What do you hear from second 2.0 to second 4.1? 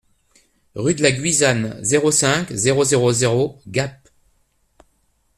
cinq, zéro zéro zéro Gap